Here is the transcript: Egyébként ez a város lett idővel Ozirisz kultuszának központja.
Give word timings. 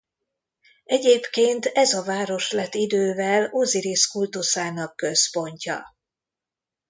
Egyébként 0.85 1.65
ez 1.65 1.93
a 1.93 2.03
város 2.03 2.51
lett 2.51 2.73
idővel 2.73 3.49
Ozirisz 3.51 4.05
kultuszának 4.05 4.95
központja. 4.95 5.95